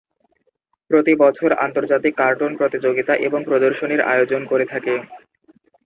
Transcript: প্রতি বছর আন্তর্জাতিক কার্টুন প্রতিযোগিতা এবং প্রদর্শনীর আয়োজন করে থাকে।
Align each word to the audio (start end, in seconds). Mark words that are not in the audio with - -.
প্রতি 0.91 1.13
বছর 1.15 1.49
আন্তর্জাতিক 1.65 2.13
কার্টুন 2.17 2.51
প্রতিযোগিতা 2.57 3.13
এবং 3.27 3.39
প্রদর্শনীর 3.45 4.01
আয়োজন 4.03 4.41
করে 4.45 4.65
থাকে। 4.65 4.93